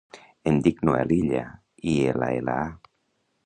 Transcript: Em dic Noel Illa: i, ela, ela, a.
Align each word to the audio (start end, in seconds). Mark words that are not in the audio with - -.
Em 0.51 0.55
dic 0.67 0.81
Noel 0.89 1.13
Illa: 1.17 1.43
i, 1.91 1.95
ela, 2.15 2.33
ela, 2.41 2.59
a. 2.67 2.93